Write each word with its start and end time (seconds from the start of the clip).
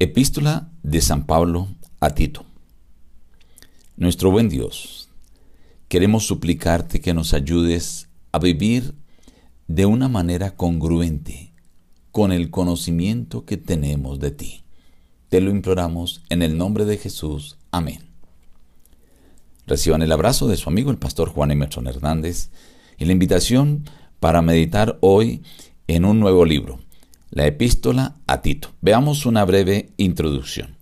Epístola 0.00 0.70
de 0.84 1.00
San 1.00 1.26
Pablo 1.26 1.66
a 1.98 2.10
Tito. 2.10 2.46
Nuestro 3.96 4.30
buen 4.30 4.48
Dios, 4.48 5.08
queremos 5.88 6.24
suplicarte 6.24 7.00
que 7.00 7.14
nos 7.14 7.34
ayudes 7.34 8.08
a 8.30 8.38
vivir 8.38 8.94
de 9.66 9.86
una 9.86 10.06
manera 10.06 10.54
congruente 10.54 11.52
con 12.12 12.30
el 12.30 12.48
conocimiento 12.50 13.44
que 13.44 13.56
tenemos 13.56 14.20
de 14.20 14.30
ti. 14.30 14.62
Te 15.30 15.40
lo 15.40 15.50
imploramos 15.50 16.22
en 16.28 16.42
el 16.42 16.56
nombre 16.56 16.84
de 16.84 16.96
Jesús. 16.96 17.58
Amén. 17.72 18.08
Reciban 19.66 20.02
el 20.02 20.12
abrazo 20.12 20.46
de 20.46 20.58
su 20.58 20.68
amigo 20.68 20.92
el 20.92 20.98
pastor 20.98 21.28
Juan 21.30 21.50
Emerson 21.50 21.88
Hernández 21.88 22.50
y 22.98 23.04
la 23.04 23.10
invitación 23.10 23.90
para 24.20 24.42
meditar 24.42 24.96
hoy 25.00 25.42
en 25.88 26.04
un 26.04 26.20
nuevo 26.20 26.44
libro 26.44 26.78
la 27.30 27.46
epístola 27.46 28.16
a 28.26 28.42
Tito. 28.42 28.70
Veamos 28.80 29.26
una 29.26 29.44
breve 29.44 29.90
introducción. 29.96 30.76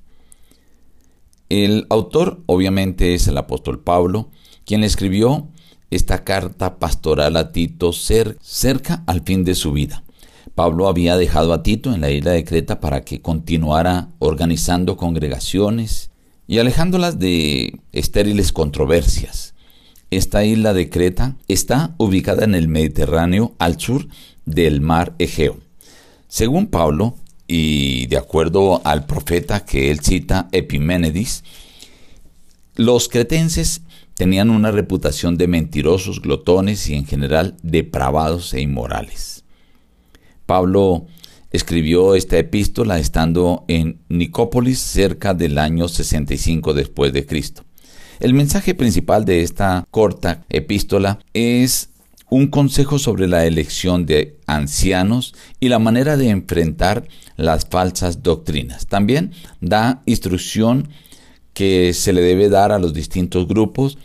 El 1.49 1.87
autor 1.91 2.43
obviamente 2.47 3.15
es 3.15 3.29
el 3.29 3.39
apóstol 3.39 3.81
Pablo, 3.81 4.31
quien 4.65 4.81
le 4.81 4.87
escribió 4.87 5.49
esta 5.91 6.25
carta 6.25 6.79
pastoral 6.79 7.37
a 7.37 7.53
Tito 7.53 7.93
cerca 7.93 9.05
al 9.07 9.23
fin 9.23 9.45
de 9.45 9.55
su 9.55 9.73
vida. 9.73 10.03
Pablo 10.55 10.89
había 10.89 11.17
dejado 11.17 11.53
a 11.53 11.63
Tito 11.63 11.95
en 11.95 12.01
la 12.01 12.11
isla 12.11 12.33
de 12.33 12.45
Creta 12.45 12.81
para 12.81 13.03
que 13.03 13.21
continuara 13.21 14.09
organizando 14.19 14.97
congregaciones 14.97 16.11
y 16.49 16.59
alejándolas 16.59 17.19
de 17.19 17.81
estériles 17.93 18.53
controversias. 18.53 19.55
Esta 20.11 20.45
isla 20.45 20.73
de 20.73 20.89
Creta 20.89 21.37
está 21.47 21.95
ubicada 21.99 22.45
en 22.45 22.55
el 22.55 22.69
Mediterráneo 22.69 23.55
al 23.59 23.79
sur 23.81 24.09
del 24.45 24.81
mar 24.81 25.15
Egeo. 25.19 25.66
Según 26.37 26.67
Pablo, 26.67 27.17
y 27.49 28.09
de 28.09 28.19
acuerdo 28.19 28.83
al 28.85 29.07
profeta 29.07 29.65
que 29.65 29.91
él 29.91 30.01
cita, 30.01 30.51
Epiménides, 30.53 31.45
los 32.75 33.09
cretenses 33.09 33.81
tenían 34.13 34.51
una 34.51 34.71
reputación 34.71 35.39
de 35.39 35.47
mentirosos, 35.47 36.21
glotones 36.21 36.91
y 36.91 36.95
en 36.95 37.07
general 37.07 37.57
depravados 37.63 38.53
e 38.53 38.61
inmorales. 38.61 39.45
Pablo 40.45 41.07
escribió 41.53 42.15
esta 42.15 42.37
epístola 42.37 42.99
estando 42.99 43.65
en 43.67 44.01
Nicópolis 44.11 44.79
cerca 44.79 45.33
del 45.33 45.57
año 45.57 45.89
65 45.89 46.75
después 46.75 47.15
de 47.15 47.25
Cristo. 47.25 47.65
El 48.21 48.35
mensaje 48.35 48.75
principal 48.75 49.25
de 49.25 49.41
esta 49.41 49.87
corta 49.91 50.45
epístola 50.51 51.19
es 51.33 51.89
un 52.29 52.49
consejo 52.49 52.99
sobre 52.99 53.29
la 53.29 53.47
elección 53.47 54.07
de 54.07 54.39
ancianos 54.47 55.35
y 55.61 55.69
la 55.69 55.79
manera 55.79 56.17
de 56.17 56.31
enfrentar 56.31 57.07
las 57.37 57.67
falsas 57.67 58.23
doctrinas. 58.23 58.87
También 58.87 59.33
da 59.61 60.03
instrucción 60.07 60.89
que 61.53 61.95
se 61.95 62.13
le 62.13 62.21
debe 62.21 62.49
dar 62.49 62.73
a 62.73 62.79
los 62.79 62.93
distintos 62.93 63.47
grupos 63.47 63.99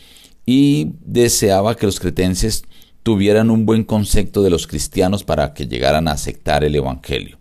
y 0.45 0.93
deseaba 1.05 1.75
que 1.75 1.85
los 1.85 1.99
cretenses 1.99 2.63
tuvieran 3.03 3.49
un 3.49 3.65
buen 3.65 3.83
concepto 3.83 4.43
de 4.43 4.49
los 4.49 4.67
cristianos 4.67 5.23
para 5.23 5.53
que 5.53 5.67
llegaran 5.67 6.07
a 6.07 6.11
aceptar 6.11 6.63
el 6.63 6.75
Evangelio. 6.75 7.37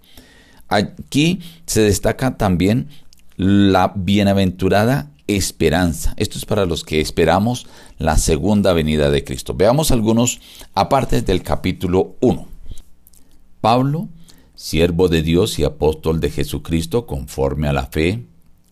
Aquí 0.69 1.41
se 1.67 1.83
destaca 1.83 2.37
también 2.37 2.89
la 3.37 3.93
bienaventurada 3.95 5.11
esperanza. 5.27 6.15
Esto 6.17 6.39
es 6.39 6.45
para 6.45 6.67
los 6.67 6.85
que 6.85 7.01
esperamos 7.01 7.67
la 8.01 8.17
segunda 8.17 8.73
venida 8.73 9.11
de 9.11 9.25
Cristo. 9.25 9.55
Veamos 9.55 9.91
algunos 9.91 10.41
apartes 10.75 11.27
del 11.27 11.43
capítulo 11.43 12.17
1. 12.21 12.49
Pablo, 13.61 14.09
siervo 14.55 15.09
de 15.09 15.21
Dios 15.21 15.59
y 15.59 15.65
apóstol 15.65 16.19
de 16.19 16.31
Jesucristo 16.31 17.07
conforme 17.07 17.69
a 17.69 17.75
la 17.75 17.87
fe, 17.87 18.25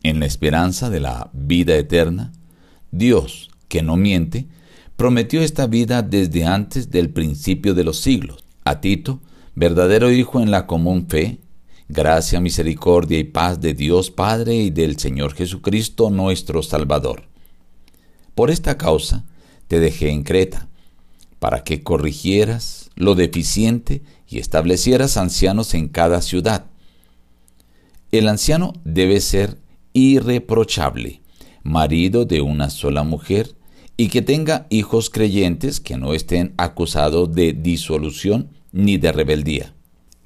en 0.03 0.19
la 0.19 0.25
esperanza 0.27 0.89
de 0.89 1.01
la 1.01 1.29
vida 1.34 1.77
eterna, 1.77 2.33
Dios, 2.91 3.51
que 3.69 3.83
no 3.83 3.99
miente, 3.99 4.47
prometió 4.97 5.43
esta 5.43 5.67
vida 5.67 6.01
desde 6.01 6.47
antes 6.47 6.91
del 6.91 7.10
principio 7.10 7.75
de 7.75 7.84
los 7.84 8.00
siglos. 8.00 8.43
A 8.65 8.81
Tito, 8.81 9.21
verdadero 9.55 10.10
hijo 10.10 10.41
en 10.41 10.50
la 10.50 10.66
común 10.66 11.06
fe, 11.06 11.39
Gracia, 11.91 12.41
misericordia 12.41 13.19
y 13.19 13.25
paz 13.25 13.60
de 13.60 13.75
Dios 13.75 14.10
Padre 14.10 14.55
y 14.56 14.71
del 14.71 14.99
Señor 14.99 15.34
Jesucristo 15.34 16.09
nuestro 16.09 16.62
Salvador. 16.62 17.28
Por 18.38 18.53
esta 18.53 18.78
causa 18.78 19.25
te 19.66 19.81
dejé 19.81 20.10
en 20.10 20.22
Creta, 20.22 20.69
para 21.41 21.65
que 21.65 21.82
corrigieras 21.82 22.88
lo 22.94 23.16
deficiente 23.16 24.00
y 24.28 24.38
establecieras 24.38 25.16
ancianos 25.16 25.75
en 25.75 25.88
cada 25.88 26.22
ciudad. 26.22 26.66
El 28.12 28.28
anciano 28.28 28.75
debe 28.84 29.21
ser 29.21 29.59
irreprochable, 29.93 31.21
marido 31.65 32.27
de 32.27 32.41
una 32.41 32.71
sola 32.71 33.03
mujer, 33.03 33.56
y 33.97 34.06
que 34.06 34.22
tenga 34.22 34.69
hijos 34.71 35.10
creyentes 35.10 35.81
que 35.81 35.97
no 35.97 36.15
estén 36.15 36.54
acusados 36.59 37.34
de 37.34 37.54
disolución 37.54 38.50
ni 38.71 38.98
de 38.98 39.10
rebeldía 39.10 39.75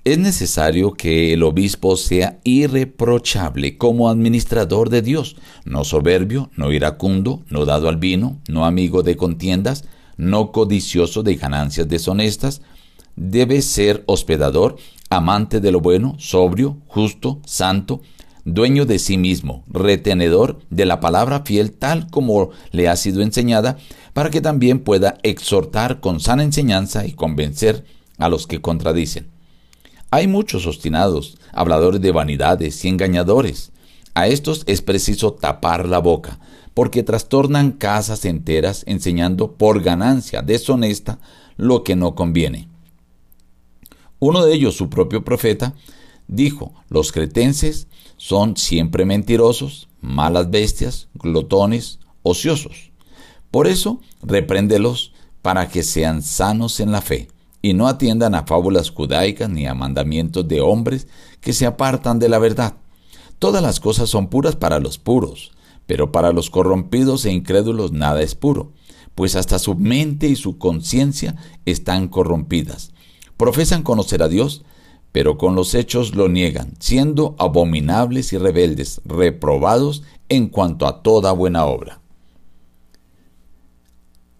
es 0.04 0.18
necesario 0.18 0.94
que 0.94 1.32
el 1.32 1.44
obispo 1.44 1.96
sea 1.96 2.40
irreprochable 2.42 3.78
como 3.78 4.08
administrador 4.08 4.90
de 4.90 5.00
Dios, 5.00 5.36
no 5.64 5.84
soberbio, 5.84 6.50
no 6.56 6.72
iracundo, 6.72 7.42
no 7.48 7.64
dado 7.64 7.88
al 7.88 7.98
vino, 7.98 8.40
no 8.48 8.66
amigo 8.66 9.04
de 9.04 9.16
contiendas, 9.16 9.84
no 10.16 10.50
codicioso 10.50 11.22
de 11.22 11.36
ganancias 11.36 11.88
deshonestas, 11.88 12.62
debe 13.14 13.62
ser 13.62 14.02
hospedador, 14.06 14.76
amante 15.08 15.60
de 15.60 15.70
lo 15.70 15.80
bueno, 15.80 16.16
sobrio, 16.18 16.78
justo, 16.88 17.40
santo, 17.46 18.00
dueño 18.44 18.86
de 18.86 18.98
sí 18.98 19.18
mismo, 19.18 19.62
retenedor 19.68 20.58
de 20.70 20.84
la 20.84 20.98
palabra 20.98 21.42
fiel 21.44 21.70
tal 21.70 22.10
como 22.10 22.50
le 22.72 22.88
ha 22.88 22.96
sido 22.96 23.22
enseñada, 23.22 23.76
para 24.14 24.30
que 24.30 24.40
también 24.40 24.80
pueda 24.80 25.18
exhortar 25.22 26.00
con 26.00 26.18
sana 26.18 26.42
enseñanza 26.42 27.06
y 27.06 27.12
convencer 27.12 27.84
a 28.18 28.28
los 28.28 28.48
que 28.48 28.60
contradicen. 28.60 29.31
Hay 30.14 30.28
muchos 30.28 30.66
obstinados, 30.66 31.38
habladores 31.54 32.02
de 32.02 32.12
vanidades 32.12 32.84
y 32.84 32.88
engañadores. 32.88 33.72
A 34.12 34.28
estos 34.28 34.62
es 34.66 34.82
preciso 34.82 35.32
tapar 35.32 35.88
la 35.88 36.00
boca, 36.00 36.38
porque 36.74 37.02
trastornan 37.02 37.72
casas 37.72 38.26
enteras 38.26 38.84
enseñando 38.86 39.52
por 39.52 39.82
ganancia 39.82 40.42
deshonesta 40.42 41.18
lo 41.56 41.82
que 41.82 41.96
no 41.96 42.14
conviene. 42.14 42.68
Uno 44.18 44.44
de 44.44 44.52
ellos, 44.52 44.76
su 44.76 44.90
propio 44.90 45.24
profeta, 45.24 45.72
dijo, 46.28 46.74
los 46.90 47.10
cretenses 47.10 47.88
son 48.18 48.58
siempre 48.58 49.06
mentirosos, 49.06 49.88
malas 50.02 50.50
bestias, 50.50 51.08
glotones, 51.14 52.00
ociosos. 52.22 52.92
Por 53.50 53.66
eso, 53.66 53.98
repréndelos 54.22 55.14
para 55.40 55.70
que 55.70 55.82
sean 55.82 56.20
sanos 56.20 56.80
en 56.80 56.92
la 56.92 57.00
fe 57.00 57.28
y 57.62 57.74
no 57.74 57.86
atiendan 57.86 58.34
a 58.34 58.44
fábulas 58.44 58.90
judaicas 58.90 59.48
ni 59.48 59.66
a 59.66 59.74
mandamientos 59.74 60.46
de 60.48 60.60
hombres 60.60 61.06
que 61.40 61.52
se 61.52 61.64
apartan 61.64 62.18
de 62.18 62.28
la 62.28 62.38
verdad. 62.38 62.74
Todas 63.38 63.62
las 63.62 63.80
cosas 63.80 64.10
son 64.10 64.28
puras 64.28 64.56
para 64.56 64.80
los 64.80 64.98
puros, 64.98 65.52
pero 65.86 66.12
para 66.12 66.32
los 66.32 66.50
corrompidos 66.50 67.24
e 67.24 67.32
incrédulos 67.32 67.92
nada 67.92 68.20
es 68.20 68.34
puro, 68.34 68.72
pues 69.14 69.36
hasta 69.36 69.58
su 69.58 69.76
mente 69.76 70.26
y 70.26 70.36
su 70.36 70.58
conciencia 70.58 71.36
están 71.64 72.08
corrompidas. 72.08 72.92
Profesan 73.36 73.82
conocer 73.82 74.22
a 74.22 74.28
Dios, 74.28 74.64
pero 75.12 75.38
con 75.38 75.54
los 75.54 75.74
hechos 75.74 76.14
lo 76.14 76.28
niegan, 76.28 76.74
siendo 76.80 77.36
abominables 77.38 78.32
y 78.32 78.38
rebeldes, 78.38 79.00
reprobados 79.04 80.02
en 80.28 80.48
cuanto 80.48 80.86
a 80.86 81.02
toda 81.02 81.32
buena 81.32 81.66
obra. 81.66 82.01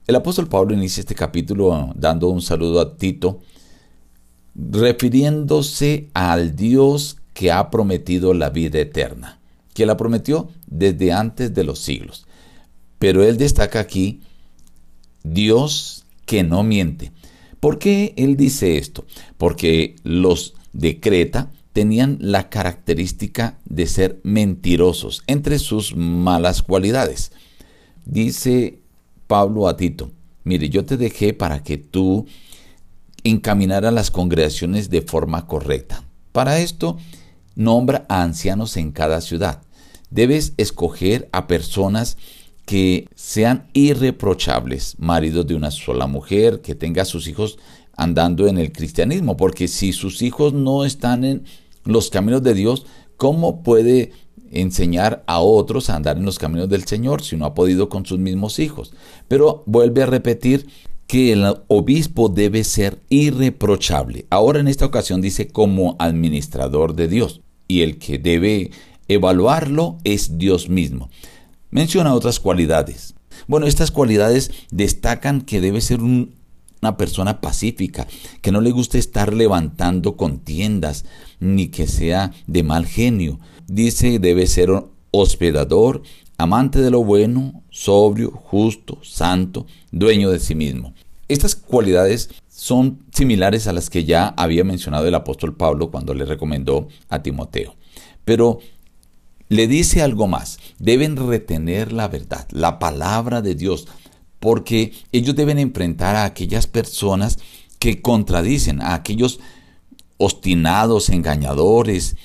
El 0.07 0.17
apóstol 0.17 0.49
Pablo 0.49 0.75
inicia 0.75 1.01
este 1.01 1.15
capítulo 1.15 1.93
dando 1.95 2.29
un 2.29 2.43
saludo 2.43 2.81
a 2.81 2.97
Tito, 2.97 3.41
refiriéndose 4.55 6.09
al 6.13 6.57
Dios 6.57 7.19
que 7.35 7.53
ha 7.53 7.71
prometido 7.71 8.35
la 8.35 8.51
vida 8.51 8.81
eterna, 8.81 9.39
que 9.75 9.87
la 9.87 9.97
prometió 9.97 10.49
desde 10.67 11.12
antes 11.12 11.55
de 11.55 11.62
los 11.62 11.79
siglos. 11.79 12.26
Pero 12.99 13.23
él 13.23 13.37
destaca 13.37 13.79
aquí 13.79 14.21
Dios 15.23 16.05
que 16.26 16.43
no 16.43 16.65
miente. 16.65 17.12
¿Por 17.61 17.79
qué 17.79 18.12
él 18.17 18.37
dice 18.37 18.79
esto? 18.79 19.05
Porque 19.38 19.94
los 20.03 20.55
de 20.73 20.99
Creta 20.99 21.53
tenían 21.73 22.19
la 22.21 22.50
característica 22.50 23.56
de 23.67 23.87
ser 23.87 24.21
mentirosos 24.25 25.23
entre 25.29 25.61
sus 25.61 25.94
malas 25.94 26.62
cualidades. 26.62 27.31
Dice 28.05 28.81
Pablo 29.27 29.69
a 29.69 29.77
Tito, 29.77 30.11
mire, 30.45 30.69
yo 30.69 30.85
te 30.85 30.97
dejé 30.97 31.35
para 31.35 31.63
que 31.63 31.79
tú 31.79 32.27
encaminaras 33.25 33.93
las 33.93 34.11
congregaciones 34.11 34.91
de 34.91 35.03
forma 35.03 35.47
correcta. 35.47 36.05
Para 36.33 36.59
esto, 36.61 36.97
nombra 37.55 38.05
a 38.09 38.23
ancianos 38.23 38.77
en 38.77 38.93
cada 38.93 39.21
ciudad. 39.21 39.63
Debes 40.11 40.55
escoger 40.57 41.29
a 41.33 41.47
personas 41.47 42.17
que 42.65 43.09
sean 43.15 43.69
irreprochables, 43.73 44.97
maridos 44.99 45.47
de 45.47 45.55
una 45.55 45.71
sola 45.71 46.07
mujer, 46.07 46.61
que 46.61 46.75
tenga 46.75 47.03
a 47.03 47.07
sus 47.07 47.27
hijos 47.29 47.59
andando 47.97 48.47
en 48.47 48.59
el 48.59 48.73
cristianismo, 48.73 49.37
porque 49.37 49.69
si 49.69 49.93
sus 49.93 50.23
hijos 50.23 50.53
no 50.53 50.85
están 50.85 51.25
en 51.25 51.45
los 51.85 52.11
caminos 52.11 52.43
de 52.43 52.55
Dios, 52.55 52.87
¿cómo 53.23 53.63
puede 53.63 54.11
enseñar 54.51 55.23
a 55.29 55.39
otros 55.39 55.89
a 55.89 55.95
andar 55.95 56.17
en 56.17 56.25
los 56.25 56.41
caminos 56.41 56.69
del 56.69 56.87
Señor 56.87 57.23
si 57.23 57.37
no 57.37 57.45
ha 57.45 57.55
podido 57.55 57.89
con 57.89 58.05
sus 58.05 58.19
mismos 58.19 58.59
hijos? 58.59 58.95
Pero 59.29 59.63
vuelve 59.65 60.03
a 60.03 60.07
repetir 60.07 60.67
que 61.07 61.31
el 61.31 61.55
obispo 61.69 62.29
debe 62.29 62.65
ser 62.65 62.99
irreprochable. 63.11 64.27
Ahora 64.29 64.59
en 64.59 64.67
esta 64.67 64.87
ocasión 64.87 65.21
dice 65.21 65.47
como 65.47 65.95
administrador 66.01 66.97
de 66.97 67.07
Dios 67.07 67.43
y 67.69 67.83
el 67.83 67.99
que 67.99 68.19
debe 68.19 68.73
evaluarlo 69.07 69.99
es 70.03 70.37
Dios 70.37 70.69
mismo. 70.69 71.09
Menciona 71.71 72.15
otras 72.15 72.41
cualidades. 72.41 73.15
Bueno, 73.47 73.69
estas 73.69 73.93
cualidades 73.93 74.51
destacan 74.73 75.43
que 75.43 75.61
debe 75.61 75.81
ser 75.81 76.01
una 76.03 76.97
persona 76.97 77.41
pacífica, 77.41 78.09
que 78.41 78.51
no 78.51 78.61
le 78.61 78.73
guste 78.73 78.99
estar 78.99 79.33
levantando 79.33 80.17
contiendas, 80.17 81.05
ni 81.43 81.69
que 81.69 81.87
sea 81.87 82.33
de 82.47 82.62
mal 82.62 82.87
genio. 82.87 83.39
Dice 83.67 84.19
debe 84.19 84.47
ser 84.47 84.71
hospedador, 85.11 86.03
amante 86.39 86.81
de 86.81 86.91
lo 86.91 87.05
bueno, 87.05 87.62
sobrio, 87.71 88.31
justo, 88.31 88.99
santo, 89.03 89.67
dueño 89.91 90.31
de 90.31 90.39
sí 90.39 90.55
mismo. 90.55 90.94
Estas 91.29 91.55
cualidades 91.55 92.31
son 92.49 93.00
similares 93.12 93.67
a 93.67 93.73
las 93.73 93.91
que 93.91 94.05
ya 94.05 94.29
había 94.29 94.65
mencionado 94.65 95.06
el 95.09 95.15
apóstol 95.15 95.56
Pablo 95.56 95.91
cuando 95.91 96.15
le 96.15 96.25
recomendó 96.25 96.89
a 97.09 97.23
Timoteo. 97.23 97.75
Pero 98.25 98.61
le 99.49 99.67
dice 99.67 100.00
algo 100.00 100.29
más. 100.29 100.59
Deben 100.79 101.17
retener 101.17 101.93
la 101.93 102.09
verdad, 102.09 102.47
la 102.53 102.79
palabra 102.79 103.43
de 103.43 103.55
Dios, 103.55 103.88
porque 104.38 104.93
ellos 105.11 105.35
deben 105.35 105.59
enfrentar 105.59 106.17
a 106.17 106.25
aquellas 106.25 106.67
personas 106.67 107.38
que 107.79 108.00
contradicen, 108.00 108.81
a 108.81 108.95
aquellos 108.95 109.41
obstinados, 110.17 111.09
engañadores, 111.09 112.17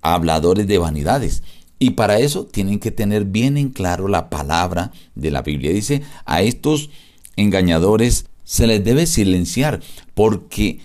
habladores 0.00 0.66
de 0.66 0.78
vanidades. 0.78 1.42
Y 1.78 1.90
para 1.90 2.18
eso 2.18 2.46
tienen 2.46 2.78
que 2.78 2.90
tener 2.90 3.24
bien 3.24 3.56
en 3.56 3.70
claro 3.70 4.08
la 4.08 4.30
palabra 4.30 4.92
de 5.14 5.30
la 5.30 5.42
Biblia. 5.42 5.72
Dice, 5.72 6.02
a 6.24 6.42
estos 6.42 6.90
engañadores 7.36 8.26
se 8.44 8.66
les 8.66 8.82
debe 8.82 9.06
silenciar 9.06 9.80
porque 10.14 10.80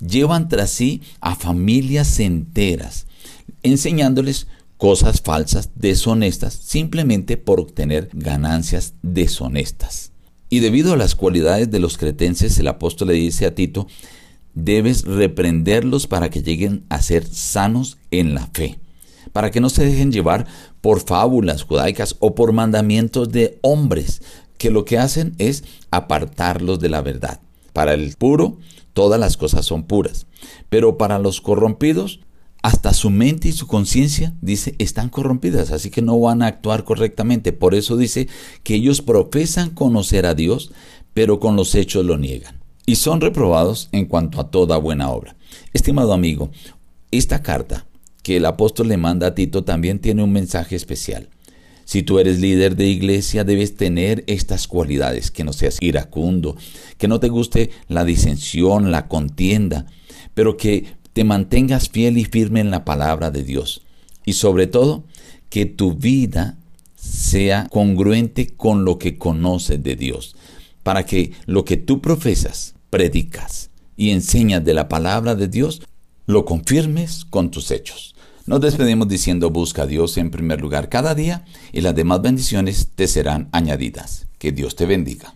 llevan 0.00 0.48
tras 0.48 0.70
sí 0.70 1.02
a 1.20 1.36
familias 1.36 2.18
enteras, 2.18 3.06
enseñándoles 3.62 4.48
cosas 4.78 5.20
falsas, 5.20 5.70
deshonestas, 5.76 6.54
simplemente 6.54 7.36
por 7.36 7.60
obtener 7.60 8.10
ganancias 8.12 8.94
deshonestas. 9.02 10.10
Y 10.48 10.58
debido 10.58 10.92
a 10.92 10.96
las 10.96 11.14
cualidades 11.14 11.70
de 11.70 11.78
los 11.78 11.96
cretenses, 11.96 12.58
el 12.58 12.66
apóstol 12.66 13.08
le 13.08 13.14
dice 13.14 13.46
a 13.46 13.54
Tito, 13.54 13.86
debes 14.54 15.04
reprenderlos 15.04 16.06
para 16.06 16.30
que 16.30 16.42
lleguen 16.42 16.84
a 16.88 17.02
ser 17.02 17.26
sanos 17.26 17.98
en 18.10 18.34
la 18.34 18.48
fe, 18.52 18.78
para 19.32 19.50
que 19.50 19.60
no 19.60 19.70
se 19.70 19.84
dejen 19.84 20.12
llevar 20.12 20.46
por 20.80 21.00
fábulas 21.00 21.62
judaicas 21.62 22.16
o 22.18 22.34
por 22.34 22.52
mandamientos 22.52 23.30
de 23.30 23.58
hombres, 23.62 24.22
que 24.58 24.70
lo 24.70 24.84
que 24.84 24.98
hacen 24.98 25.34
es 25.38 25.64
apartarlos 25.90 26.78
de 26.80 26.88
la 26.88 27.02
verdad. 27.02 27.40
Para 27.72 27.94
el 27.94 28.14
puro, 28.16 28.58
todas 28.92 29.18
las 29.18 29.36
cosas 29.36 29.64
son 29.64 29.84
puras, 29.84 30.26
pero 30.68 30.98
para 30.98 31.18
los 31.18 31.40
corrompidos, 31.40 32.20
hasta 32.62 32.94
su 32.94 33.10
mente 33.10 33.48
y 33.48 33.52
su 33.52 33.66
conciencia, 33.66 34.34
dice, 34.40 34.76
están 34.78 35.08
corrompidas, 35.08 35.72
así 35.72 35.90
que 35.90 36.00
no 36.00 36.18
van 36.20 36.42
a 36.42 36.46
actuar 36.46 36.84
correctamente. 36.84 37.52
Por 37.52 37.74
eso 37.74 37.96
dice 37.96 38.28
que 38.62 38.76
ellos 38.76 39.02
profesan 39.02 39.70
conocer 39.70 40.26
a 40.26 40.34
Dios, 40.34 40.70
pero 41.12 41.40
con 41.40 41.56
los 41.56 41.74
hechos 41.74 42.06
lo 42.06 42.18
niegan. 42.18 42.61
Y 42.86 42.96
son 42.96 43.20
reprobados 43.20 43.88
en 43.92 44.06
cuanto 44.06 44.40
a 44.40 44.50
toda 44.50 44.76
buena 44.76 45.10
obra. 45.10 45.36
Estimado 45.72 46.12
amigo, 46.12 46.50
esta 47.10 47.42
carta 47.42 47.86
que 48.22 48.36
el 48.36 48.46
apóstol 48.46 48.88
le 48.88 48.96
manda 48.96 49.28
a 49.28 49.34
Tito 49.34 49.64
también 49.64 49.98
tiene 49.98 50.22
un 50.22 50.32
mensaje 50.32 50.76
especial. 50.76 51.28
Si 51.84 52.02
tú 52.02 52.18
eres 52.18 52.40
líder 52.40 52.76
de 52.76 52.86
iglesia, 52.86 53.44
debes 53.44 53.76
tener 53.76 54.24
estas 54.26 54.68
cualidades, 54.68 55.30
que 55.30 55.44
no 55.44 55.52
seas 55.52 55.78
iracundo, 55.80 56.56
que 56.96 57.08
no 57.08 57.20
te 57.20 57.28
guste 57.28 57.70
la 57.88 58.04
disensión, 58.04 58.90
la 58.90 59.08
contienda, 59.08 59.86
pero 60.34 60.56
que 60.56 60.86
te 61.12 61.24
mantengas 61.24 61.88
fiel 61.88 62.18
y 62.18 62.24
firme 62.24 62.60
en 62.60 62.70
la 62.70 62.84
palabra 62.84 63.30
de 63.30 63.42
Dios. 63.42 63.82
Y 64.24 64.34
sobre 64.34 64.66
todo, 64.68 65.04
que 65.50 65.66
tu 65.66 65.94
vida 65.94 66.56
sea 66.96 67.66
congruente 67.70 68.46
con 68.46 68.84
lo 68.84 68.98
que 68.98 69.18
conoces 69.18 69.82
de 69.82 69.96
Dios, 69.96 70.36
para 70.82 71.04
que 71.06 71.32
lo 71.46 71.64
que 71.64 71.76
tú 71.76 72.00
profesas, 72.00 72.74
predicas 72.90 73.70
y 73.96 74.10
enseñas 74.10 74.64
de 74.64 74.74
la 74.74 74.88
palabra 74.88 75.34
de 75.34 75.48
Dios, 75.48 75.82
lo 76.26 76.44
confirmes 76.44 77.24
con 77.24 77.50
tus 77.50 77.70
hechos. 77.70 78.14
Nos 78.46 78.60
despedimos 78.60 79.06
diciendo 79.06 79.50
busca 79.50 79.82
a 79.82 79.86
Dios 79.86 80.18
en 80.18 80.30
primer 80.30 80.60
lugar 80.60 80.88
cada 80.88 81.14
día 81.14 81.44
y 81.72 81.80
las 81.80 81.94
demás 81.94 82.22
bendiciones 82.22 82.88
te 82.94 83.06
serán 83.06 83.48
añadidas. 83.52 84.26
Que 84.38 84.50
Dios 84.50 84.74
te 84.74 84.86
bendiga. 84.86 85.30